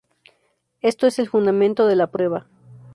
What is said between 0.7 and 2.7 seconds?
Esto es el fundamento de la prueba.